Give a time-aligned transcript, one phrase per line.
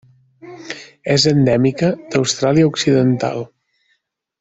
[1.17, 3.51] És endèmica d'Austràlia Occidental.